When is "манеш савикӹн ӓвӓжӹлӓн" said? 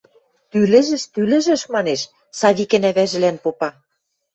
1.73-3.37